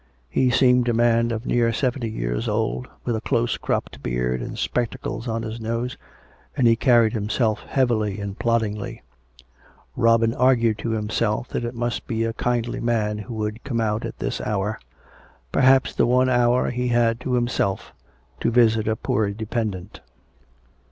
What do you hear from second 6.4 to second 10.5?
and he carried himself heavily and ploddingly. Robin